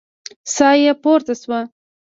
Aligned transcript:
ساه 0.55 0.75
يې 0.83 0.93
پورته 1.03 1.33
شوه. 1.41 1.59